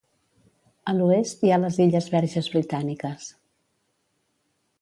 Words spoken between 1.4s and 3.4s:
hi ha les illes Verges Britàniques.